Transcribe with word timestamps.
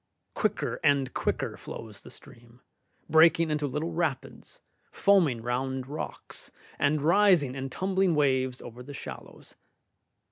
Quicker 0.33 0.79
and 0.83 1.13
quicker 1.13 1.55
flows 1.57 2.01
the 2.01 2.09
stream, 2.09 2.61
breaking 3.07 3.51
into 3.51 3.67
little 3.67 3.91
rapids, 3.91 4.59
foaming 4.91 5.43
round 5.43 5.85
rocks, 5.85 6.49
and 6.79 7.03
rising 7.03 7.53
in 7.53 7.69
tumbling 7.69 8.15
waves 8.15 8.63
over 8.63 8.81
the 8.81 8.95
shallows. 8.95 9.53